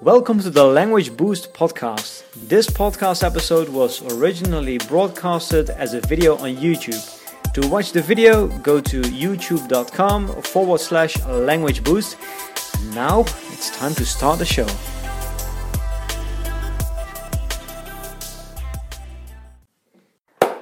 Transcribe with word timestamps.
Welcome 0.00 0.38
to 0.42 0.50
the 0.50 0.62
Language 0.62 1.16
Boost 1.16 1.52
podcast. 1.52 2.22
This 2.48 2.70
podcast 2.70 3.24
episode 3.24 3.68
was 3.68 4.00
originally 4.14 4.78
broadcasted 4.78 5.70
as 5.70 5.92
a 5.92 6.00
video 6.02 6.36
on 6.36 6.54
YouTube. 6.54 7.02
To 7.54 7.66
watch 7.66 7.90
the 7.90 8.00
video, 8.00 8.46
go 8.58 8.80
to 8.80 9.00
youtube.com 9.00 10.42
forward 10.42 10.78
slash 10.78 11.20
language 11.26 11.82
boost. 11.82 12.16
Now 12.94 13.22
it's 13.50 13.76
time 13.76 13.92
to 13.94 14.06
start 14.06 14.38
the 14.38 14.44
show. 14.44 14.68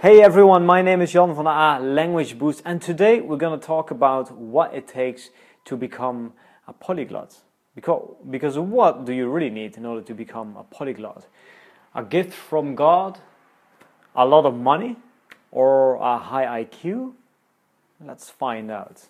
Hey 0.00 0.22
everyone, 0.22 0.64
my 0.64 0.80
name 0.80 1.02
is 1.02 1.12
Jan 1.12 1.34
van 1.34 1.44
der 1.44 1.50
Aa, 1.50 1.78
Language 1.82 2.38
Boost, 2.38 2.62
and 2.64 2.80
today 2.80 3.20
we're 3.20 3.36
going 3.36 3.60
to 3.60 3.66
talk 3.66 3.90
about 3.90 4.32
what 4.32 4.72
it 4.72 4.88
takes 4.88 5.28
to 5.66 5.76
become 5.76 6.32
a 6.66 6.72
polyglot. 6.72 7.45
Because, 7.76 8.16
because 8.30 8.58
what 8.58 9.04
do 9.04 9.12
you 9.12 9.28
really 9.28 9.50
need 9.50 9.76
in 9.76 9.84
order 9.84 10.00
to 10.00 10.14
become 10.14 10.56
a 10.56 10.64
polyglot? 10.64 11.26
A 11.94 12.02
gift 12.02 12.32
from 12.32 12.74
God? 12.74 13.20
A 14.16 14.24
lot 14.24 14.46
of 14.46 14.54
money? 14.54 14.96
Or 15.52 15.96
a 15.96 16.16
high 16.16 16.64
IQ? 16.64 17.12
Let's 18.04 18.30
find 18.30 18.70
out. 18.70 19.02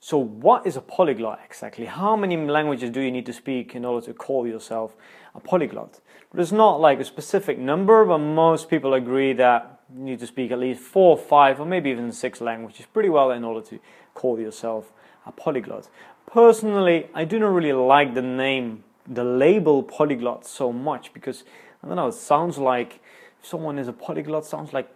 So, 0.00 0.18
what 0.18 0.66
is 0.66 0.76
a 0.76 0.80
polyglot 0.80 1.40
exactly? 1.44 1.86
How 1.86 2.16
many 2.16 2.36
languages 2.36 2.90
do 2.90 3.00
you 3.00 3.12
need 3.12 3.26
to 3.26 3.32
speak 3.32 3.74
in 3.74 3.84
order 3.84 4.04
to 4.06 4.12
call 4.12 4.46
yourself 4.46 4.96
a 5.34 5.40
polyglot? 5.40 6.00
There's 6.34 6.52
not 6.52 6.80
like 6.80 7.00
a 7.00 7.04
specific 7.04 7.58
number, 7.58 8.04
but 8.04 8.18
most 8.18 8.68
people 8.68 8.92
agree 8.92 9.32
that 9.34 9.79
need 9.94 10.18
to 10.20 10.26
speak 10.26 10.50
at 10.50 10.58
least 10.58 10.80
four, 10.80 11.16
five, 11.16 11.60
or 11.60 11.66
maybe 11.66 11.90
even 11.90 12.12
six 12.12 12.40
languages 12.40 12.86
pretty 12.92 13.08
well 13.08 13.30
in 13.30 13.44
order 13.44 13.66
to 13.68 13.78
call 14.14 14.38
yourself 14.38 14.92
a 15.26 15.32
polyglot. 15.32 15.88
Personally, 16.26 17.08
I 17.14 17.24
do 17.24 17.38
not 17.38 17.48
really 17.48 17.72
like 17.72 18.14
the 18.14 18.22
name, 18.22 18.84
the 19.06 19.24
label 19.24 19.82
polyglot 19.82 20.46
so 20.46 20.72
much 20.72 21.12
because 21.12 21.44
I 21.82 21.86
don't 21.86 21.96
know, 21.96 22.08
it 22.08 22.14
sounds 22.14 22.58
like 22.58 23.00
someone 23.42 23.78
is 23.78 23.88
a 23.88 23.92
polyglot, 23.92 24.44
sounds 24.44 24.72
like 24.72 24.88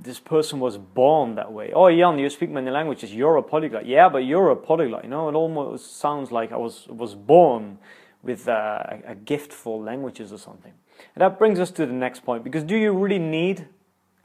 this 0.00 0.18
person 0.18 0.60
was 0.60 0.76
born 0.76 1.34
that 1.36 1.52
way. 1.52 1.72
Oh, 1.72 1.90
Jan, 1.90 2.18
you 2.18 2.28
speak 2.30 2.50
many 2.50 2.70
languages. 2.70 3.14
You're 3.14 3.36
a 3.36 3.42
polyglot. 3.42 3.86
Yeah, 3.86 4.08
but 4.08 4.24
you're 4.24 4.50
a 4.50 4.56
polyglot. 4.56 5.04
You 5.04 5.10
know, 5.10 5.28
it 5.28 5.34
almost 5.34 5.98
sounds 5.98 6.32
like 6.32 6.52
I 6.52 6.56
was 6.56 6.86
was 6.88 7.14
born 7.14 7.78
with 8.22 8.48
a, 8.48 9.00
a 9.06 9.14
gift 9.14 9.52
for 9.52 9.82
languages 9.82 10.32
or 10.32 10.38
something. 10.38 10.72
And 11.14 11.22
that 11.22 11.38
brings 11.38 11.58
us 11.58 11.70
to 11.72 11.86
the 11.86 11.92
next 11.92 12.24
point. 12.24 12.44
Because 12.44 12.64
do 12.64 12.76
you 12.76 12.92
really 12.92 13.18
need 13.18 13.68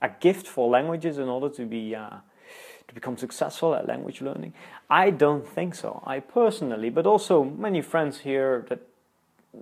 a 0.06 0.10
gift 0.20 0.48
for 0.48 0.70
languages 0.70 1.18
in 1.18 1.28
order 1.28 1.50
to 1.56 1.66
be 1.66 1.96
uh, 1.96 2.18
to 2.88 2.94
become 2.94 3.18
successful 3.18 3.76
at 3.76 3.88
language 3.88 4.22
learning? 4.22 4.54
I 4.90 5.10
don't 5.10 5.48
think 5.48 5.76
so. 5.76 6.04
I 6.06 6.20
personally, 6.20 6.90
but 6.90 7.06
also 7.06 7.44
many 7.44 7.82
friends 7.82 8.20
here 8.20 8.66
that 8.70 8.80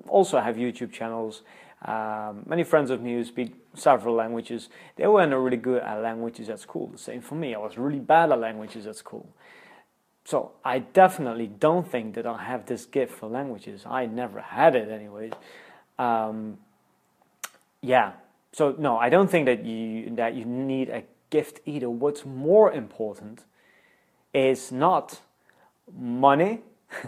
also 0.08 0.40
have 0.40 0.56
YouTube 0.56 0.92
channels. 0.92 1.42
Um, 1.86 2.44
many 2.46 2.64
friends 2.64 2.90
of 2.92 3.02
me 3.02 3.14
who 3.14 3.24
speak 3.24 3.54
several 3.74 4.16
languages, 4.16 4.70
they 4.96 5.08
weren't 5.08 5.34
really 5.34 5.58
good 5.58 5.82
at 5.82 6.02
languages 6.02 6.50
at 6.50 6.60
school. 6.60 6.88
The 6.88 6.98
same 6.98 7.22
for 7.22 7.36
me. 7.36 7.56
I 7.56 7.60
was 7.60 7.78
really 7.78 8.00
bad 8.00 8.32
at 8.32 8.40
languages 8.40 8.88
at 8.88 8.96
school. 8.96 9.28
So 10.26 10.54
I 10.64 10.80
definitely 10.80 11.48
don't 11.48 11.86
think 11.86 12.16
that 12.16 12.26
I 12.26 12.44
have 12.44 12.66
this 12.66 12.86
gift 12.86 13.14
for 13.14 13.28
languages. 13.28 13.84
I 13.86 14.06
never 14.06 14.40
had 14.40 14.76
it, 14.76 14.90
anyways. 14.90 15.34
Um, 16.00 16.58
yeah, 17.82 18.14
so 18.54 18.76
no, 18.78 18.98
I 18.98 19.10
don't 19.10 19.30
think 19.30 19.48
that 19.48 19.66
you 19.66 20.16
that 20.16 20.36
you 20.36 20.46
need 20.46 20.90
a 20.90 21.04
gift 21.32 21.60
either. 21.66 21.90
What's 21.90 22.24
more 22.26 22.72
important 22.72 23.44
is 24.34 24.72
not 24.72 25.20
money. 25.92 26.62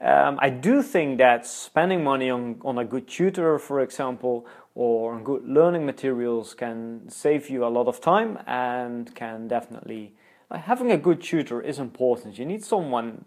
um, 0.00 0.38
I 0.38 0.50
do 0.50 0.82
think 0.82 1.16
that 1.18 1.46
spending 1.46 2.04
money 2.04 2.28
on, 2.28 2.60
on 2.62 2.76
a 2.78 2.84
good 2.84 3.08
tutor, 3.08 3.58
for 3.58 3.80
example, 3.80 4.46
or 4.74 5.14
on 5.14 5.24
good 5.24 5.48
learning 5.48 5.86
materials 5.86 6.52
can 6.54 7.08
save 7.08 7.48
you 7.48 7.64
a 7.64 7.68
lot 7.68 7.88
of 7.88 8.00
time 8.00 8.38
and 8.46 9.14
can 9.14 9.48
definitely 9.48 10.12
like 10.50 10.64
having 10.64 10.92
a 10.92 10.98
good 10.98 11.22
tutor 11.22 11.62
is 11.62 11.78
important. 11.78 12.38
You 12.38 12.44
need 12.44 12.62
someone 12.62 13.24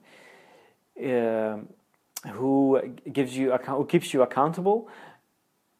uh, 1.03 1.57
who 2.33 2.81
gives 3.11 3.35
you 3.35 3.51
who 3.51 3.85
keeps 3.85 4.13
you 4.13 4.21
accountable 4.21 4.87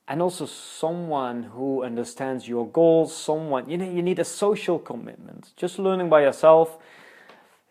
and 0.07 0.21
also 0.21 0.45
someone 0.45 1.43
who 1.43 1.83
understands 1.83 2.47
your 2.47 2.67
goals 2.67 3.15
someone 3.15 3.69
you 3.69 3.77
know 3.77 3.89
you 3.89 4.01
need 4.01 4.19
a 4.19 4.25
social 4.25 4.77
commitment. 4.79 5.51
Just 5.55 5.79
learning 5.79 6.09
by 6.09 6.21
yourself 6.21 6.77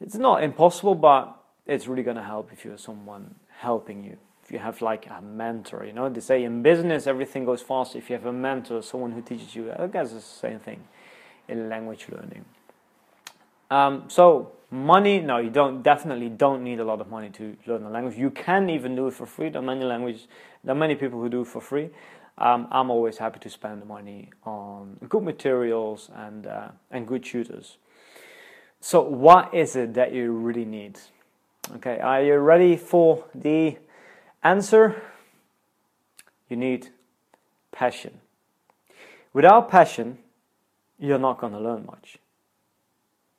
it's 0.00 0.16
not 0.16 0.42
impossible 0.42 0.94
but 0.94 1.36
it's 1.66 1.86
really 1.86 2.02
going 2.02 2.16
to 2.16 2.22
help 2.22 2.52
if 2.52 2.64
you 2.64 2.72
have 2.72 2.80
someone 2.80 3.34
helping 3.58 4.04
you. 4.04 4.18
If 4.42 4.50
you 4.50 4.58
have 4.58 4.82
like 4.82 5.06
a 5.06 5.22
mentor 5.22 5.84
you 5.84 5.92
know 5.92 6.08
they 6.08 6.20
say 6.20 6.44
in 6.44 6.62
business 6.62 7.06
everything 7.06 7.44
goes 7.44 7.62
fast. 7.62 7.94
If 7.94 8.10
you 8.10 8.16
have 8.16 8.26
a 8.26 8.32
mentor 8.32 8.82
someone 8.82 9.12
who 9.12 9.22
teaches 9.22 9.54
you 9.54 9.72
i 9.78 9.86
guess 9.86 10.12
it's 10.12 10.28
the 10.28 10.38
same 10.48 10.58
thing 10.58 10.84
in 11.48 11.68
language 11.68 12.06
learning. 12.10 12.44
Um, 13.70 14.04
so 14.08 14.52
money 14.70 15.20
no 15.20 15.38
you 15.38 15.50
don't 15.50 15.82
definitely 15.82 16.28
don't 16.28 16.64
need 16.64 16.80
a 16.80 16.84
lot 16.84 17.00
of 17.00 17.08
money 17.08 17.30
to 17.30 17.56
learn 17.66 17.84
a 17.84 17.90
language. 17.90 18.16
You 18.16 18.30
can 18.30 18.68
even 18.70 18.96
do 18.96 19.06
it 19.06 19.14
for 19.14 19.24
free. 19.24 19.50
There 19.50 19.62
are 19.62 19.64
many 19.64 19.84
languages 19.84 20.26
there 20.64 20.74
are 20.74 20.78
many 20.78 20.96
people 20.96 21.20
who 21.20 21.28
do 21.28 21.42
it 21.42 21.46
for 21.46 21.60
free 21.60 21.90
um, 22.36 22.66
I'm 22.70 22.90
always 22.90 23.18
happy 23.18 23.38
to 23.40 23.50
spend 23.50 23.80
the 23.80 23.86
money 23.86 24.30
on 24.44 24.98
good 25.08 25.22
materials 25.22 26.10
and 26.14 26.46
uh, 26.46 26.68
and 26.90 27.06
good 27.06 27.24
tutors. 27.24 27.78
So, 28.80 29.00
what 29.00 29.54
is 29.54 29.76
it 29.76 29.94
that 29.94 30.12
you 30.12 30.32
really 30.32 30.64
need? 30.64 30.98
Okay, 31.76 31.98
are 32.00 32.22
you 32.22 32.36
ready 32.36 32.76
for 32.76 33.24
the 33.34 33.78
answer? 34.42 35.00
You 36.48 36.56
need 36.56 36.88
passion. 37.72 38.20
Without 39.32 39.70
passion, 39.70 40.18
you're 40.98 41.18
not 41.18 41.38
going 41.38 41.52
to 41.52 41.58
learn 41.58 41.86
much. 41.86 42.18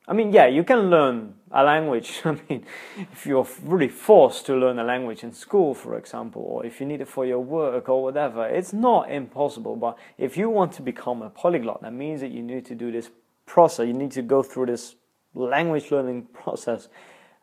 I 0.07 0.13
mean, 0.13 0.31
yeah, 0.31 0.45
you 0.45 0.63
can 0.63 0.89
learn 0.89 1.33
a 1.51 1.63
language. 1.63 2.21
I 2.25 2.37
mean, 2.47 2.65
if 3.11 3.25
you're 3.25 3.47
really 3.63 3.87
forced 3.87 4.45
to 4.47 4.55
learn 4.55 4.77
a 4.77 4.83
language 4.83 5.23
in 5.23 5.33
school, 5.33 5.73
for 5.73 5.97
example, 5.97 6.43
or 6.43 6.65
if 6.65 6.79
you 6.79 6.85
need 6.85 7.01
it 7.01 7.07
for 7.07 7.25
your 7.25 7.39
work 7.39 7.89
or 7.89 8.03
whatever, 8.03 8.47
it's 8.47 8.73
not 8.73 9.09
impossible. 9.09 9.75
But 9.75 9.97
if 10.17 10.37
you 10.37 10.49
want 10.49 10.73
to 10.73 10.81
become 10.81 11.21
a 11.21 11.29
polyglot, 11.29 11.81
that 11.81 11.93
means 11.93 12.21
that 12.21 12.31
you 12.31 12.43
need 12.43 12.65
to 12.65 12.75
do 12.75 12.91
this 12.91 13.09
process. 13.45 13.87
You 13.87 13.93
need 13.93 14.11
to 14.11 14.21
go 14.21 14.43
through 14.43 14.67
this 14.67 14.95
language 15.33 15.91
learning 15.91 16.23
process 16.33 16.87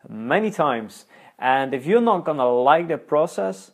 many 0.09 0.51
times. 0.51 1.07
And 1.39 1.75
if 1.75 1.87
you're 1.87 2.01
not 2.01 2.25
to 2.39 2.49
like 2.49 2.89
the 2.89 2.99
process, 2.99 3.73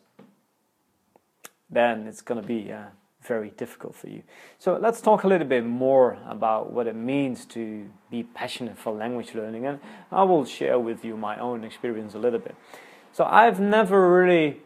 then 1.69 2.07
it's 2.07 2.21
to 2.41 2.47
be 2.47 2.71
uh, 2.71 2.85
very 3.29 3.51
difficult 3.51 3.95
for 3.95 4.09
you. 4.09 4.21
So 4.57 4.77
let's 4.85 4.99
talk 4.99 5.23
a 5.23 5.27
little 5.27 5.47
bit 5.47 5.65
more 5.65 6.17
about 6.27 6.73
what 6.73 6.85
it 6.87 6.95
means 6.95 7.45
to 7.57 7.89
be 8.11 8.23
passionate 8.23 8.77
for 8.77 8.91
language 8.91 9.31
learning, 9.35 9.67
and 9.67 9.79
I 10.11 10.23
will 10.23 10.45
share 10.45 10.79
with 10.79 11.05
you 11.05 11.15
my 11.15 11.35
own 11.39 11.63
experience 11.63 12.15
a 12.15 12.19
little 12.25 12.43
bit. 12.47 12.55
So 13.13 13.23
I've 13.23 13.59
never 13.59 13.99
really 14.19 14.57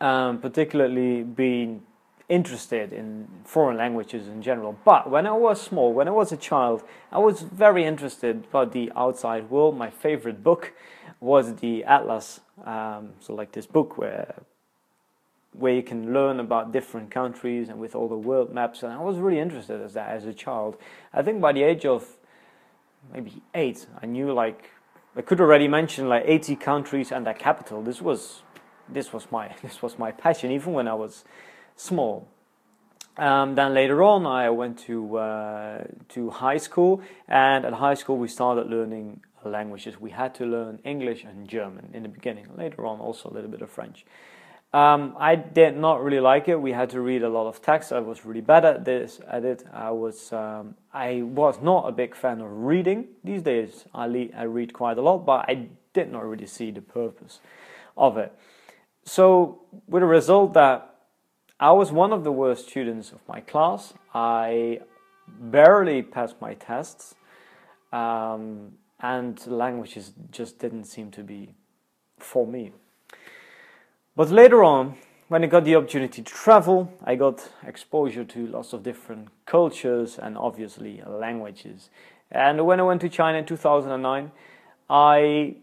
um, 0.00 0.38
particularly 0.40 1.22
been 1.22 1.82
interested 2.30 2.92
in 2.92 3.28
foreign 3.44 3.76
languages 3.76 4.28
in 4.28 4.40
general. 4.40 4.78
But 4.84 5.10
when 5.10 5.26
I 5.26 5.32
was 5.32 5.60
small, 5.60 5.92
when 5.92 6.08
I 6.08 6.12
was 6.12 6.32
a 6.32 6.36
child, 6.36 6.82
I 7.12 7.18
was 7.18 7.42
very 7.42 7.84
interested 7.84 8.44
about 8.48 8.72
the 8.72 8.90
outside 8.96 9.50
world. 9.50 9.76
My 9.76 9.90
favorite 9.90 10.42
book 10.42 10.72
was 11.20 11.56
the 11.56 11.84
Atlas. 11.84 12.40
Um, 12.64 13.14
so, 13.20 13.34
like 13.34 13.52
this 13.52 13.66
book 13.66 13.98
where 13.98 14.34
where 15.52 15.72
you 15.72 15.82
can 15.82 16.12
learn 16.12 16.38
about 16.40 16.72
different 16.72 17.10
countries 17.10 17.68
and 17.68 17.78
with 17.78 17.94
all 17.94 18.08
the 18.08 18.16
world 18.16 18.52
maps. 18.52 18.82
And 18.82 18.92
I 18.92 19.00
was 19.00 19.18
really 19.18 19.40
interested 19.40 19.80
as 19.80 19.94
that 19.94 20.10
as 20.10 20.24
a 20.24 20.32
child. 20.32 20.76
I 21.12 21.22
think 21.22 21.40
by 21.40 21.52
the 21.52 21.62
age 21.62 21.84
of 21.84 22.16
maybe 23.12 23.42
eight, 23.54 23.86
I 24.00 24.06
knew 24.06 24.32
like 24.32 24.70
I 25.16 25.22
could 25.22 25.40
already 25.40 25.66
mention 25.66 26.08
like 26.08 26.22
80 26.26 26.56
countries 26.56 27.10
and 27.10 27.26
their 27.26 27.34
capital. 27.34 27.82
This 27.82 28.00
was 28.00 28.42
this 28.88 29.12
was 29.12 29.30
my 29.30 29.54
this 29.62 29.82
was 29.82 29.98
my 29.98 30.12
passion 30.12 30.50
even 30.50 30.72
when 30.72 30.86
I 30.88 30.94
was 30.94 31.24
small. 31.76 32.28
Um, 33.16 33.54
then 33.54 33.74
later 33.74 34.02
on, 34.02 34.24
I 34.24 34.48
went 34.50 34.78
to 34.86 35.18
uh, 35.18 35.84
to 36.10 36.30
high 36.30 36.58
school, 36.58 37.02
and 37.28 37.64
at 37.64 37.74
high 37.74 37.94
school 37.94 38.16
we 38.16 38.28
started 38.28 38.70
learning 38.70 39.20
languages. 39.44 40.00
We 40.00 40.10
had 40.10 40.34
to 40.36 40.46
learn 40.46 40.78
English 40.84 41.24
and 41.24 41.48
German 41.48 41.90
in 41.92 42.02
the 42.04 42.08
beginning. 42.08 42.46
Later 42.56 42.86
on, 42.86 43.00
also 43.00 43.28
a 43.28 43.32
little 43.32 43.50
bit 43.50 43.62
of 43.62 43.70
French. 43.70 44.06
Um, 44.72 45.16
I 45.18 45.34
did 45.34 45.76
not 45.76 46.02
really 46.02 46.20
like 46.20 46.48
it. 46.48 46.60
We 46.60 46.72
had 46.72 46.90
to 46.90 47.00
read 47.00 47.24
a 47.24 47.28
lot 47.28 47.48
of 47.48 47.60
text. 47.60 47.92
I 47.92 47.98
was 47.98 48.24
really 48.24 48.40
bad 48.40 48.64
at 48.64 48.84
this. 48.84 49.20
At 49.28 49.44
it, 49.44 49.64
I 49.72 49.90
was. 49.90 50.32
Um, 50.32 50.76
I 50.92 51.22
was 51.22 51.60
not 51.60 51.88
a 51.88 51.92
big 51.92 52.14
fan 52.14 52.40
of 52.40 52.50
reading. 52.50 53.08
These 53.24 53.42
days, 53.42 53.84
I, 53.92 54.06
le- 54.06 54.32
I 54.36 54.44
read 54.44 54.72
quite 54.72 54.98
a 54.98 55.02
lot, 55.02 55.26
but 55.26 55.48
I 55.48 55.68
did 55.92 56.12
not 56.12 56.24
really 56.24 56.46
see 56.46 56.70
the 56.70 56.82
purpose 56.82 57.40
of 57.96 58.16
it. 58.16 58.32
So, 59.04 59.62
with 59.88 60.04
a 60.04 60.06
result 60.06 60.54
that 60.54 60.90
I 61.60 61.72
was 61.72 61.92
one 61.92 62.14
of 62.14 62.24
the 62.24 62.32
worst 62.32 62.70
students 62.70 63.12
of 63.12 63.20
my 63.28 63.40
class. 63.40 63.92
I 64.14 64.80
barely 65.28 66.00
passed 66.02 66.36
my 66.40 66.54
tests. 66.54 67.14
Um, 67.92 68.72
and 68.98 69.46
languages 69.46 70.12
just 70.30 70.58
didn't 70.58 70.84
seem 70.84 71.10
to 71.10 71.22
be 71.22 71.54
for 72.18 72.46
me. 72.46 72.72
But 74.20 74.28
later 74.28 74.62
on, 74.62 74.96
when 75.28 75.44
I 75.44 75.46
got 75.46 75.64
the 75.64 75.76
opportunity 75.76 76.20
to 76.20 76.30
travel, 76.30 76.92
I 77.02 77.14
got 77.14 77.48
exposure 77.66 78.22
to 78.22 78.46
lots 78.48 78.74
of 78.74 78.82
different 78.82 79.28
cultures 79.46 80.18
and 80.18 80.36
obviously 80.36 81.02
languages. 81.08 81.88
And 82.30 82.66
when 82.66 82.80
I 82.80 82.82
went 82.82 83.00
to 83.00 83.08
China 83.08 83.38
in 83.38 83.46
2009, 83.46 84.30
I 84.90 85.56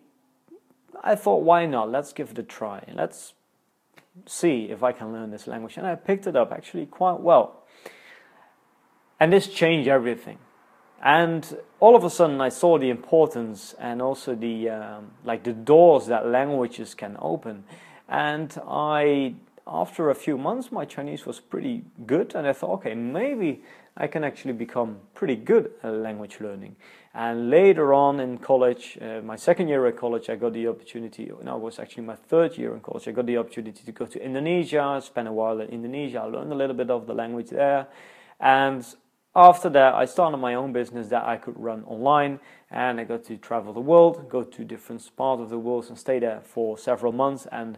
I 1.03 1.13
thought, 1.13 1.43
why 1.43 1.67
not? 1.67 1.91
Let's 1.91 2.13
give 2.13 2.31
it 2.31 2.39
a 2.39 2.41
try. 2.41 2.83
Let's 2.91 3.35
see 4.25 4.71
if 4.71 4.81
I 4.81 4.91
can 4.91 5.13
learn 5.13 5.29
this 5.29 5.45
language. 5.45 5.77
And 5.77 5.85
I 5.85 5.93
picked 5.93 6.25
it 6.25 6.35
up 6.35 6.51
actually 6.51 6.87
quite 6.87 7.19
well. 7.19 7.63
And 9.19 9.31
this 9.31 9.45
changed 9.45 9.87
everything. 9.87 10.39
And 11.03 11.59
all 11.79 11.95
of 11.95 12.03
a 12.03 12.09
sudden, 12.09 12.41
I 12.41 12.49
saw 12.49 12.79
the 12.79 12.89
importance 12.89 13.75
and 13.77 14.01
also 14.01 14.33
the 14.33 14.69
um, 14.69 15.11
like 15.23 15.43
the 15.43 15.53
doors 15.53 16.07
that 16.07 16.25
languages 16.25 16.95
can 16.95 17.17
open. 17.19 17.63
And 18.07 18.57
I, 18.67 19.35
after 19.65 20.09
a 20.09 20.15
few 20.15 20.37
months, 20.37 20.71
my 20.71 20.85
Chinese 20.85 21.25
was 21.25 21.39
pretty 21.39 21.83
good, 22.05 22.35
and 22.35 22.47
I 22.47 22.53
thought, 22.53 22.73
okay, 22.75 22.93
maybe 22.93 23.61
I 23.97 24.07
can 24.07 24.23
actually 24.23 24.53
become 24.53 24.99
pretty 25.13 25.35
good 25.35 25.71
at 25.83 25.93
language 25.93 26.39
learning. 26.39 26.75
And 27.13 27.49
later 27.49 27.93
on 27.93 28.19
in 28.19 28.37
college, 28.37 28.97
uh, 29.01 29.21
my 29.23 29.35
second 29.35 29.67
year 29.69 29.85
at 29.87 29.97
college, 29.97 30.29
I 30.29 30.35
got 30.35 30.53
the 30.53 30.67
opportunity, 30.67 31.31
no, 31.43 31.55
it 31.57 31.61
was 31.61 31.79
actually 31.79 32.03
my 32.03 32.15
third 32.15 32.57
year 32.57 32.73
in 32.75 32.79
college, 32.79 33.07
I 33.07 33.11
got 33.11 33.25
the 33.25 33.37
opportunity 33.37 33.83
to 33.83 33.91
go 33.91 34.05
to 34.05 34.23
Indonesia, 34.23 35.01
spend 35.03 35.27
a 35.27 35.33
while 35.33 35.59
in 35.59 35.69
Indonesia, 35.69 36.21
I 36.21 36.25
learned 36.25 36.51
a 36.51 36.55
little 36.55 36.75
bit 36.75 36.91
of 36.91 37.07
the 37.07 37.13
language 37.13 37.49
there. 37.49 37.87
And 38.39 38.85
after 39.37 39.69
that, 39.69 39.93
I 39.93 40.05
started 40.05 40.37
my 40.37 40.55
own 40.55 40.73
business 40.73 41.09
that 41.09 41.23
I 41.23 41.37
could 41.37 41.59
run 41.59 41.83
online, 41.85 42.39
and 42.71 42.99
I 42.99 43.03
got 43.03 43.23
to 43.25 43.37
travel 43.37 43.71
the 43.71 43.79
world, 43.79 44.27
go 44.29 44.41
to 44.41 44.65
different 44.65 45.07
parts 45.15 45.43
of 45.43 45.49
the 45.49 45.59
world, 45.59 45.85
and 45.89 45.97
stay 45.97 46.17
there 46.17 46.41
for 46.43 46.75
several 46.75 47.11
months. 47.11 47.47
And 47.51 47.77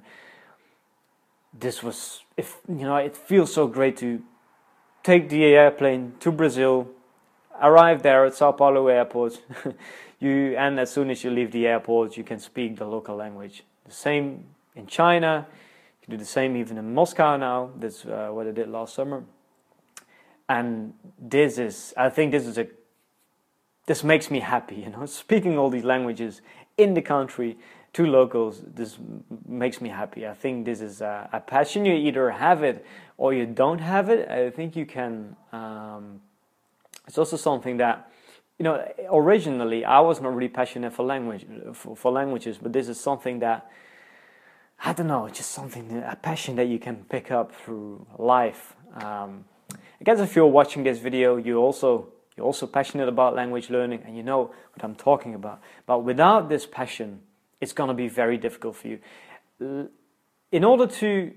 this 1.53 1.83
was, 1.83 2.23
if 2.37 2.57
you 2.69 2.75
know, 2.75 2.95
it 2.95 3.17
feels 3.17 3.53
so 3.53 3.67
great 3.67 3.97
to 3.97 4.23
take 5.03 5.27
the 5.27 5.43
airplane 5.43 6.13
to 6.21 6.31
Brazil, 6.31 6.87
arrive 7.61 8.03
there 8.03 8.25
at 8.25 8.35
Sao 8.35 8.53
Paulo 8.53 8.87
airport, 8.87 9.41
you 10.21 10.55
and 10.57 10.79
as 10.79 10.89
soon 10.89 11.09
as 11.09 11.25
you 11.25 11.29
leave 11.29 11.51
the 11.51 11.67
airport, 11.67 12.15
you 12.15 12.23
can 12.23 12.39
speak 12.39 12.77
the 12.77 12.85
local 12.85 13.17
language. 13.17 13.63
The 13.85 13.91
same 13.91 14.45
in 14.77 14.87
China. 14.87 15.45
You 15.49 16.05
can 16.05 16.11
do 16.11 16.17
the 16.17 16.25
same 16.25 16.55
even 16.55 16.77
in 16.77 16.93
Moscow 16.93 17.35
now. 17.35 17.71
That's 17.77 18.05
uh, 18.05 18.29
what 18.31 18.47
I 18.47 18.51
did 18.51 18.69
last 18.69 18.93
summer. 18.93 19.25
And 20.49 20.93
this 21.19 21.59
is, 21.59 21.93
I 21.95 22.09
think, 22.09 22.31
this 22.31 22.47
is 22.47 22.57
a, 22.57 22.67
this 23.85 24.03
makes 24.03 24.31
me 24.31 24.39
happy. 24.39 24.75
You 24.75 24.89
know, 24.89 25.05
speaking 25.23 25.57
all 25.57 25.69
these 25.69 25.83
languages 25.83 26.41
in 26.77 26.95
the 26.95 27.01
country 27.01 27.57
to 27.93 28.05
locals, 28.05 28.61
this 28.65 28.97
makes 29.47 29.79
me 29.79 29.89
happy. 29.89 30.27
I 30.27 30.33
think 30.33 30.65
this 30.65 30.81
is 30.81 31.01
a, 31.01 31.29
a 31.31 31.39
passion. 31.39 31.85
You 31.85 31.93
either 31.93 32.31
have 32.31 32.63
it 32.63 32.85
or 33.17 33.33
you 33.33 33.45
don't 33.45 33.79
have 33.79 34.09
it. 34.09 34.27
I 34.29 34.49
think 34.49 34.75
you 34.75 34.85
can. 34.85 35.35
Um, 35.51 36.21
it's 37.07 37.17
also 37.17 37.37
something 37.37 37.77
that 37.77 38.11
you 38.59 38.63
know 38.63 38.85
originally 39.11 39.83
I 39.85 39.99
was 40.01 40.21
not 40.21 40.35
really 40.35 40.49
passionate 40.49 40.93
for 40.93 41.03
language 41.03 41.45
for, 41.73 41.95
for 41.95 42.11
languages, 42.11 42.59
but 42.61 42.71
this 42.73 42.87
is 42.87 42.99
something 42.99 43.39
that 43.39 43.71
I 44.83 44.93
don't 44.93 45.07
know, 45.07 45.27
just 45.27 45.51
something 45.51 46.03
a 46.05 46.15
passion 46.15 46.55
that 46.57 46.67
you 46.67 46.79
can 46.79 47.05
pick 47.09 47.31
up 47.31 47.53
through 47.53 48.05
life. 48.17 48.75
Um, 48.93 49.45
I 49.99 50.03
guess 50.03 50.19
if 50.19 50.35
you're 50.35 50.47
watching 50.47 50.83
this 50.83 50.99
video, 50.99 51.37
you 51.37 51.57
also 51.57 52.09
you're 52.37 52.45
also 52.45 52.67
passionate 52.67 53.09
about 53.09 53.35
language 53.35 53.69
learning 53.69 54.03
and 54.05 54.15
you 54.15 54.23
know 54.23 54.43
what 54.73 54.83
I'm 54.83 54.95
talking 54.95 55.35
about. 55.35 55.59
But 55.85 56.03
without 56.05 56.47
this 56.47 56.65
passion, 56.65 57.19
it's 57.59 57.73
going 57.73 57.89
to 57.89 57.93
be 57.93 58.07
very 58.07 58.37
difficult 58.37 58.77
for 58.77 58.87
you. 58.87 58.99
In 60.51 60.63
order 60.63 60.87
to 60.87 61.33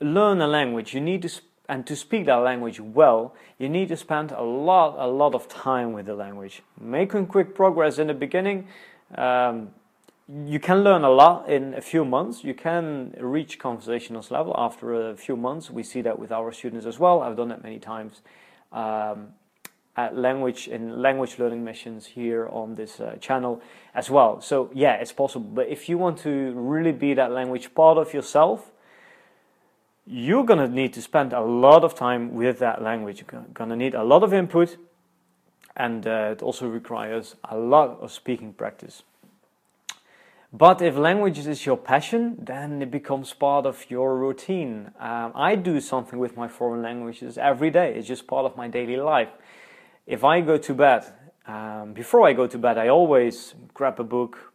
learn 0.00 0.40
a 0.40 0.46
language, 0.46 0.94
you 0.94 1.00
need 1.00 1.22
to 1.22 1.30
and 1.68 1.86
to 1.86 1.96
speak 1.96 2.26
that 2.26 2.36
language 2.36 2.78
well, 2.78 3.34
you 3.58 3.68
need 3.68 3.88
to 3.88 3.96
spend 3.96 4.32
a 4.32 4.42
lot, 4.42 4.96
a 4.98 5.08
lot 5.08 5.34
of 5.34 5.48
time 5.48 5.92
with 5.92 6.06
the 6.06 6.14
language. 6.14 6.62
Making 6.78 7.26
quick 7.26 7.54
progress 7.54 7.98
in 7.98 8.08
the 8.08 8.14
beginning, 8.14 8.68
um, 9.16 9.70
you 10.28 10.58
can 10.58 10.82
learn 10.82 11.04
a 11.04 11.10
lot 11.10 11.48
in 11.48 11.74
a 11.74 11.80
few 11.80 12.04
months. 12.04 12.44
You 12.44 12.54
can 12.54 13.14
reach 13.18 13.58
conversationalist 13.58 14.30
level 14.30 14.54
after 14.56 15.10
a 15.10 15.16
few 15.16 15.36
months. 15.36 15.70
We 15.70 15.82
see 15.82 16.00
that 16.02 16.18
with 16.18 16.32
our 16.32 16.50
students 16.52 16.86
as 16.86 16.98
well. 16.98 17.20
I've 17.20 17.36
done 17.36 17.48
that 17.48 17.62
many 17.62 17.78
times. 17.78 18.22
Um, 18.72 19.34
at 19.96 20.16
language 20.16 20.66
in 20.66 21.00
language 21.00 21.38
learning 21.38 21.62
missions 21.62 22.06
here 22.06 22.48
on 22.48 22.74
this 22.74 23.00
uh, 23.00 23.16
channel 23.20 23.62
as 23.94 24.10
well. 24.10 24.40
So 24.40 24.70
yeah, 24.74 24.94
it's 24.94 25.12
possible. 25.12 25.46
But 25.46 25.68
if 25.68 25.88
you 25.88 25.98
want 25.98 26.18
to 26.20 26.52
really 26.56 26.92
be 26.92 27.14
that 27.14 27.30
language 27.30 27.74
part 27.74 27.98
of 27.98 28.12
yourself, 28.12 28.72
you're 30.06 30.44
gonna 30.44 30.68
need 30.68 30.92
to 30.94 31.02
spend 31.02 31.32
a 31.32 31.40
lot 31.40 31.84
of 31.84 31.94
time 31.94 32.34
with 32.34 32.58
that 32.58 32.82
language. 32.82 33.24
You're 33.30 33.42
gonna 33.54 33.76
need 33.76 33.94
a 33.94 34.02
lot 34.02 34.22
of 34.22 34.34
input, 34.34 34.76
and 35.76 36.06
uh, 36.06 36.30
it 36.32 36.42
also 36.42 36.66
requires 36.66 37.36
a 37.44 37.56
lot 37.56 38.00
of 38.00 38.10
speaking 38.10 38.52
practice. 38.52 39.02
But 40.56 40.80
if 40.80 40.96
languages 40.96 41.48
is 41.48 41.66
your 41.66 41.76
passion, 41.76 42.36
then 42.38 42.80
it 42.80 42.90
becomes 42.90 43.34
part 43.34 43.66
of 43.66 43.90
your 43.90 44.16
routine. 44.16 44.92
Um, 45.00 45.32
I 45.34 45.56
do 45.56 45.80
something 45.80 46.18
with 46.18 46.36
my 46.36 46.46
foreign 46.46 46.82
languages 46.82 47.36
every 47.36 47.70
day. 47.70 47.94
It's 47.96 48.06
just 48.06 48.28
part 48.28 48.46
of 48.46 48.56
my 48.56 48.68
daily 48.68 48.96
life 48.96 49.30
if 50.06 50.22
I 50.24 50.40
go 50.40 50.58
to 50.58 50.74
bed, 50.74 51.04
um, 51.46 51.92
before 51.92 52.26
I 52.26 52.32
go 52.32 52.46
to 52.46 52.58
bed, 52.58 52.78
I 52.78 52.88
always 52.88 53.54
grab 53.72 54.00
a 54.00 54.04
book, 54.04 54.52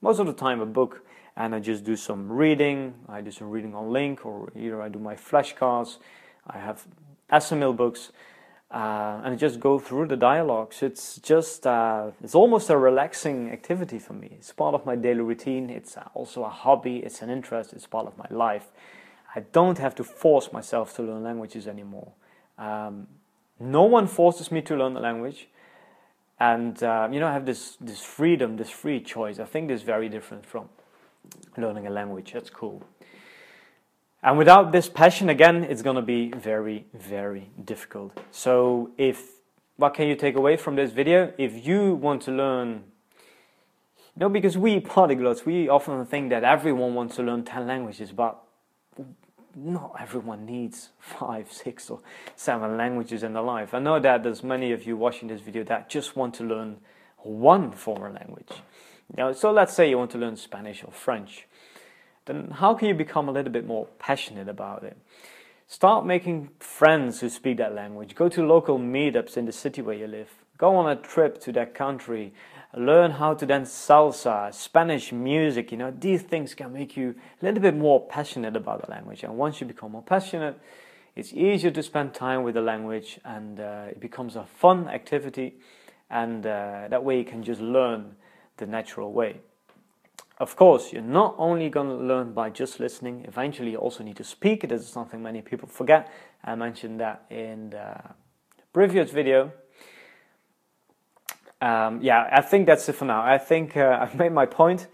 most 0.00 0.20
of 0.20 0.26
the 0.26 0.32
time 0.32 0.60
a 0.60 0.66
book, 0.66 1.04
and 1.36 1.54
I 1.54 1.60
just 1.60 1.84
do 1.84 1.96
some 1.96 2.30
reading. 2.30 2.94
I 3.08 3.20
do 3.20 3.30
some 3.30 3.50
reading 3.50 3.74
on 3.74 3.90
LingQ, 3.90 4.24
or 4.24 4.52
either 4.56 4.80
I 4.82 4.88
do 4.88 4.98
my 4.98 5.14
flashcards. 5.14 5.98
I 6.46 6.58
have 6.58 6.86
Assimil 7.30 7.76
books, 7.76 8.12
uh, 8.70 9.22
and 9.24 9.38
just 9.38 9.60
go 9.60 9.78
through 9.78 10.06
the 10.06 10.16
dialogues. 10.16 10.82
It's 10.82 11.18
just, 11.18 11.66
uh, 11.66 12.10
it's 12.22 12.34
almost 12.34 12.68
a 12.68 12.76
relaxing 12.76 13.50
activity 13.50 13.98
for 13.98 14.12
me. 14.12 14.30
It's 14.32 14.52
part 14.52 14.74
of 14.74 14.84
my 14.84 14.94
daily 14.94 15.20
routine. 15.20 15.70
It's 15.70 15.96
also 16.14 16.44
a 16.44 16.50
hobby. 16.50 16.98
It's 16.98 17.22
an 17.22 17.30
interest. 17.30 17.72
It's 17.72 17.86
part 17.86 18.06
of 18.06 18.18
my 18.18 18.26
life. 18.30 18.66
I 19.34 19.40
don't 19.40 19.78
have 19.78 19.94
to 19.96 20.04
force 20.04 20.52
myself 20.52 20.94
to 20.96 21.02
learn 21.02 21.22
languages 21.22 21.66
anymore. 21.66 22.12
Um, 22.58 23.06
no 23.58 23.84
one 23.84 24.06
forces 24.06 24.52
me 24.52 24.60
to 24.62 24.76
learn 24.76 24.94
the 24.94 25.00
language. 25.00 25.48
And, 26.40 26.80
uh, 26.82 27.08
you 27.10 27.20
know, 27.20 27.26
I 27.26 27.32
have 27.32 27.46
this, 27.46 27.76
this 27.80 28.02
freedom, 28.02 28.56
this 28.56 28.70
free 28.70 29.00
choice. 29.00 29.38
I 29.38 29.44
think 29.44 29.68
this 29.68 29.80
is 29.80 29.86
very 29.86 30.08
different 30.08 30.46
from 30.46 30.68
learning 31.56 31.86
a 31.86 31.90
language. 31.90 32.32
That's 32.32 32.50
cool. 32.50 32.82
And 34.22 34.36
without 34.36 34.72
this 34.72 34.88
passion, 34.88 35.28
again, 35.28 35.64
it's 35.64 35.82
going 35.82 35.96
to 35.96 36.02
be 36.02 36.30
very, 36.32 36.86
very 36.92 37.50
difficult. 37.64 38.18
So, 38.32 38.90
if 38.98 39.38
what 39.76 39.94
can 39.94 40.08
you 40.08 40.16
take 40.16 40.34
away 40.34 40.56
from 40.56 40.74
this 40.74 40.90
video? 40.90 41.32
If 41.38 41.64
you 41.64 41.94
want 41.94 42.22
to 42.22 42.32
learn, 42.32 42.82
know, 44.16 44.28
because 44.28 44.58
we 44.58 44.80
polyglots, 44.80 45.46
we 45.46 45.68
often 45.68 46.04
think 46.04 46.30
that 46.30 46.42
everyone 46.42 46.94
wants 46.94 47.16
to 47.16 47.22
learn 47.22 47.44
10 47.44 47.66
languages, 47.66 48.10
but 48.10 48.42
not 49.54 49.94
everyone 50.00 50.44
needs 50.44 50.90
five, 50.98 51.52
six, 51.52 51.88
or 51.90 52.00
seven 52.36 52.76
languages 52.76 53.22
in 53.22 53.32
their 53.32 53.42
life. 53.42 53.74
I 53.74 53.78
know 53.78 53.98
that 54.00 54.22
there's 54.22 54.42
many 54.42 54.72
of 54.72 54.86
you 54.86 54.96
watching 54.96 55.28
this 55.28 55.40
video 55.40 55.64
that 55.64 55.88
just 55.88 56.16
want 56.16 56.34
to 56.34 56.44
learn 56.44 56.78
one 57.18 57.70
foreign 57.72 58.14
language. 58.14 58.50
Now, 59.16 59.32
so 59.32 59.52
let's 59.52 59.74
say 59.74 59.88
you 59.88 59.98
want 59.98 60.10
to 60.12 60.18
learn 60.18 60.36
Spanish 60.36 60.84
or 60.84 60.92
French. 60.92 61.46
Then 62.28 62.52
how 62.52 62.74
can 62.74 62.86
you 62.86 62.94
become 62.94 63.28
a 63.28 63.32
little 63.32 63.50
bit 63.52 63.66
more 63.66 63.88
passionate 63.98 64.48
about 64.48 64.84
it? 64.84 64.96
Start 65.66 66.06
making 66.06 66.50
friends 66.60 67.20
who 67.20 67.28
speak 67.28 67.56
that 67.58 67.74
language. 67.74 68.14
Go 68.14 68.28
to 68.28 68.46
local 68.46 68.78
meetups 68.78 69.36
in 69.36 69.46
the 69.46 69.52
city 69.52 69.82
where 69.82 69.96
you 69.96 70.06
live. 70.06 70.30
Go 70.56 70.76
on 70.76 70.88
a 70.88 70.96
trip 70.96 71.40
to 71.40 71.52
that 71.52 71.74
country 71.74 72.32
learn 72.76 73.12
how 73.12 73.34
to 73.34 73.46
dance 73.46 73.70
salsa, 73.70 74.52
Spanish 74.52 75.12
music, 75.12 75.72
you 75.72 75.78
know, 75.78 75.90
these 75.90 76.22
things 76.22 76.54
can 76.54 76.72
make 76.72 76.96
you 76.96 77.14
a 77.40 77.44
little 77.44 77.60
bit 77.60 77.74
more 77.74 78.06
passionate 78.06 78.56
about 78.56 78.84
the 78.84 78.90
language. 78.90 79.22
And 79.22 79.36
once 79.36 79.60
you 79.60 79.66
become 79.66 79.92
more 79.92 80.02
passionate, 80.02 80.58
it's 81.16 81.32
easier 81.32 81.70
to 81.70 81.82
spend 81.82 82.14
time 82.14 82.42
with 82.42 82.54
the 82.54 82.60
language 82.60 83.18
and 83.24 83.58
uh, 83.58 83.86
it 83.88 84.00
becomes 84.00 84.36
a 84.36 84.44
fun 84.44 84.88
activity. 84.88 85.56
And 86.10 86.46
uh, 86.46 86.88
that 86.88 87.02
way 87.04 87.18
you 87.18 87.24
can 87.24 87.42
just 87.42 87.60
learn 87.60 88.16
the 88.58 88.66
natural 88.66 89.12
way. 89.12 89.40
Of 90.38 90.54
course, 90.56 90.92
you're 90.92 91.02
not 91.02 91.34
only 91.36 91.68
going 91.68 91.88
to 91.88 91.96
learn 91.96 92.32
by 92.32 92.50
just 92.50 92.78
listening, 92.78 93.24
eventually 93.26 93.72
you 93.72 93.78
also 93.78 94.04
need 94.04 94.16
to 94.16 94.24
speak. 94.24 94.68
This 94.68 94.82
is 94.82 94.88
something 94.88 95.22
many 95.22 95.42
people 95.42 95.68
forget. 95.68 96.12
I 96.44 96.54
mentioned 96.54 97.00
that 97.00 97.24
in 97.30 97.70
the 97.70 98.00
previous 98.72 99.10
video 99.10 99.52
um, 101.60 102.00
yeah, 102.02 102.28
I 102.30 102.40
think 102.40 102.66
that's 102.66 102.88
it 102.88 102.94
for 102.94 103.04
now. 103.04 103.22
I 103.22 103.38
think 103.38 103.76
uh, 103.76 103.98
I've 104.02 104.14
made 104.14 104.32
my 104.32 104.46
point. 104.46 104.86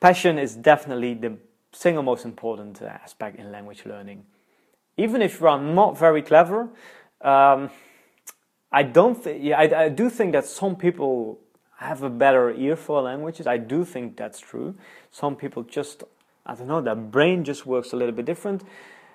Passion 0.00 0.38
is 0.38 0.54
definitely 0.54 1.14
the 1.14 1.36
single 1.72 2.02
most 2.02 2.24
important 2.24 2.82
uh, 2.82 2.86
aspect 2.86 3.38
in 3.38 3.50
language 3.52 3.84
learning. 3.86 4.24
Even 4.96 5.22
if 5.22 5.40
you 5.40 5.48
are 5.48 5.60
not 5.60 5.98
very 5.98 6.22
clever, 6.22 6.68
um, 7.22 7.70
I 8.72 8.82
don't. 8.82 9.22
Th- 9.22 9.40
yeah, 9.40 9.58
I, 9.58 9.84
I, 9.84 9.88
do 9.88 10.10
think 10.10 10.32
that 10.32 10.46
some 10.46 10.76
people 10.76 11.40
have 11.80 12.02
a 12.02 12.10
better 12.10 12.50
ear 12.50 12.76
for 12.76 13.00
languages. 13.00 13.46
I 13.46 13.56
do 13.56 13.84
think 13.84 14.16
that's 14.16 14.38
true. 14.38 14.74
Some 15.10 15.34
people 15.34 15.62
just, 15.62 16.04
I 16.44 16.54
don't 16.54 16.66
know, 16.66 16.82
their 16.82 16.94
brain 16.94 17.42
just 17.42 17.64
works 17.64 17.92
a 17.92 17.96
little 17.96 18.14
bit 18.14 18.26
different. 18.26 18.62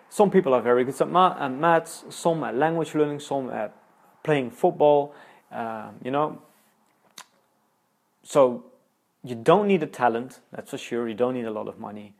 Some 0.10 0.32
people 0.32 0.54
are 0.54 0.62
very 0.62 0.84
good 0.84 1.00
at, 1.00 1.10
math, 1.10 1.40
at 1.40 1.52
maths, 1.52 2.06
some 2.10 2.44
at 2.44 2.56
language 2.56 2.96
learning, 2.96 3.20
some 3.20 3.52
at 3.52 3.76
playing 4.24 4.50
football, 4.50 5.14
uh, 5.52 5.90
you 6.04 6.10
know. 6.10 6.42
So 8.24 8.66
you 9.24 9.36
don't 9.36 9.68
need 9.68 9.84
a 9.84 9.88
talent, 9.88 10.40
that's 10.52 10.72
for 10.72 10.80
sure. 10.80 11.08
You 11.08 11.14
don't 11.14 11.36
need 11.36 11.46
a 11.46 11.52
lot 11.52 11.68
of 11.68 11.80
money, 11.80 12.16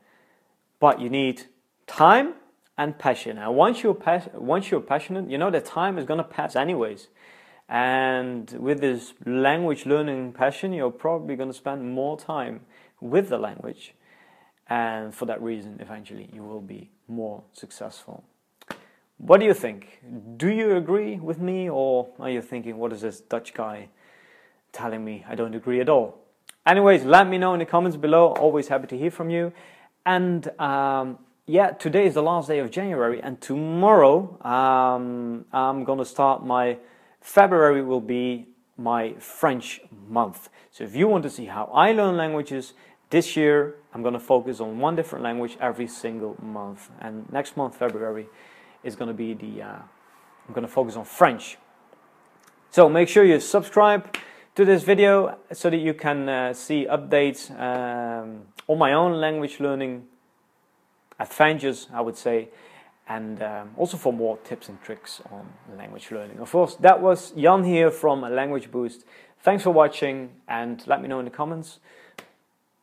but 0.78 1.00
you 1.00 1.10
need 1.10 1.42
time 1.88 2.34
and 2.78 2.96
passion. 2.96 3.38
And 3.38 3.56
once 3.56 3.82
you're 3.82 3.94
pas- 3.94 4.28
once 4.32 4.70
you're 4.70 4.80
passionate, 4.80 5.28
you 5.28 5.38
know 5.38 5.50
that 5.50 5.64
time 5.64 5.98
is 5.98 6.04
gonna 6.04 6.24
pass 6.24 6.54
anyways. 6.54 7.08
And 7.68 8.50
with 8.52 8.80
this 8.80 9.12
language 9.24 9.86
learning 9.86 10.32
passion, 10.32 10.72
you're 10.72 10.90
probably 10.90 11.34
going 11.34 11.50
to 11.50 11.56
spend 11.56 11.92
more 11.92 12.16
time 12.18 12.60
with 13.00 13.28
the 13.28 13.38
language. 13.38 13.94
And 14.68 15.14
for 15.14 15.26
that 15.26 15.42
reason, 15.42 15.78
eventually, 15.80 16.28
you 16.32 16.42
will 16.42 16.60
be 16.60 16.90
more 17.08 17.42
successful. 17.52 18.24
What 19.18 19.40
do 19.40 19.46
you 19.46 19.54
think? 19.54 20.00
Do 20.36 20.48
you 20.48 20.76
agree 20.76 21.16
with 21.16 21.40
me, 21.40 21.70
or 21.70 22.08
are 22.18 22.30
you 22.30 22.42
thinking, 22.42 22.76
what 22.76 22.92
is 22.92 23.00
this 23.00 23.20
Dutch 23.20 23.54
guy 23.54 23.88
telling 24.72 25.04
me? 25.04 25.24
I 25.28 25.34
don't 25.34 25.54
agree 25.54 25.80
at 25.80 25.88
all. 25.88 26.18
Anyways, 26.66 27.04
let 27.04 27.28
me 27.28 27.38
know 27.38 27.54
in 27.54 27.60
the 27.60 27.66
comments 27.66 27.96
below. 27.96 28.32
Always 28.32 28.68
happy 28.68 28.88
to 28.88 28.98
hear 28.98 29.10
from 29.10 29.30
you. 29.30 29.52
And 30.04 30.48
um, 30.60 31.18
yeah, 31.46 31.70
today 31.70 32.06
is 32.06 32.14
the 32.14 32.22
last 32.22 32.48
day 32.48 32.58
of 32.58 32.70
January, 32.70 33.20
and 33.22 33.40
tomorrow 33.40 34.36
um, 34.44 35.44
I'm 35.52 35.84
gonna 35.84 36.04
start 36.04 36.44
my 36.44 36.78
February 37.26 37.82
will 37.82 38.00
be 38.00 38.46
my 38.76 39.12
French 39.14 39.80
month. 40.08 40.48
So 40.70 40.84
if 40.84 40.94
you 40.94 41.08
want 41.08 41.24
to 41.24 41.30
see 41.30 41.46
how 41.46 41.64
I 41.74 41.90
learn 41.90 42.16
languages, 42.16 42.72
this 43.10 43.36
year 43.36 43.74
I'm 43.92 44.00
going 44.00 44.14
to 44.14 44.20
focus 44.20 44.60
on 44.60 44.78
one 44.78 44.94
different 44.94 45.24
language 45.24 45.58
every 45.60 45.88
single 45.88 46.36
month. 46.40 46.88
And 47.00 47.30
next 47.32 47.56
month, 47.56 47.74
February, 47.74 48.28
is 48.84 48.94
going 48.94 49.08
to 49.08 49.14
be 49.14 49.34
the, 49.34 49.62
uh, 49.62 49.66
I'm 50.46 50.54
going 50.54 50.64
to 50.64 50.72
focus 50.72 50.94
on 50.94 51.04
French. 51.04 51.58
So 52.70 52.88
make 52.88 53.08
sure 53.08 53.24
you 53.24 53.40
subscribe 53.40 54.16
to 54.54 54.64
this 54.64 54.84
video 54.84 55.36
so 55.52 55.68
that 55.68 55.78
you 55.78 55.94
can 55.94 56.28
uh, 56.28 56.52
see 56.54 56.86
updates 56.88 57.50
um, 57.58 58.42
on 58.68 58.78
my 58.78 58.92
own 58.92 59.20
language 59.20 59.58
learning 59.58 60.04
adventures, 61.18 61.88
I 61.92 62.02
would 62.02 62.16
say 62.16 62.50
and 63.08 63.42
um, 63.42 63.70
also 63.76 63.96
for 63.96 64.12
more 64.12 64.36
tips 64.38 64.68
and 64.68 64.82
tricks 64.82 65.20
on 65.30 65.46
language 65.76 66.10
learning. 66.10 66.38
Of 66.40 66.50
course, 66.50 66.74
that 66.76 67.00
was 67.00 67.30
Jan 67.32 67.64
here 67.64 67.90
from 67.90 68.22
Language 68.22 68.70
Boost. 68.70 69.04
Thanks 69.40 69.62
for 69.62 69.70
watching 69.70 70.30
and 70.48 70.82
let 70.86 71.00
me 71.00 71.08
know 71.08 71.20
in 71.20 71.24
the 71.24 71.30
comments 71.30 71.78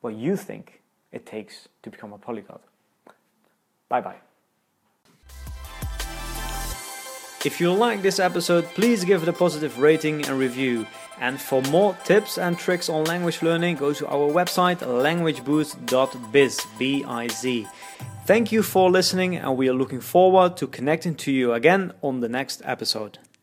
what 0.02 0.16
you 0.16 0.36
think 0.38 0.82
it 1.12 1.26
takes 1.26 1.68
to 1.84 1.90
become 1.90 2.14
a 2.14 2.18
polyglot. 2.18 2.62
Bye 3.90 4.02
bye. 4.02 4.16
If 7.46 7.60
you 7.60 7.74
like 7.74 8.02
this 8.02 8.20
episode, 8.20 8.64
please 8.74 9.04
give 9.04 9.24
it 9.24 9.28
a 9.28 9.34
positive 9.34 9.78
rating 9.80 10.26
and 10.26 10.40
review. 10.40 10.88
And 11.20 11.40
for 11.40 11.62
more 11.64 11.94
tips 12.06 12.38
and 12.38 12.58
tricks 12.58 12.88
on 12.88 13.04
language 13.04 13.42
learning, 13.42 13.76
go 13.76 13.92
to 13.94 14.08
our 14.08 14.32
website 14.32 14.80
languageboost.biz. 14.80 16.62
B-I-Z. 16.80 17.68
Thank 18.26 18.54
you 18.54 18.64
for 18.64 18.90
listening, 18.90 19.36
and 19.36 19.58
we 19.58 19.68
are 19.68 19.74
looking 19.74 20.00
forward 20.00 20.56
to 20.56 20.68
connecting 20.68 21.14
to 21.16 21.32
you 21.32 21.52
again 21.52 21.92
on 22.02 22.22
the 22.22 22.30
next 22.30 22.62
episode. 22.64 23.20